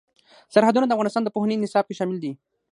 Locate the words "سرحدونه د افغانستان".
0.53-1.23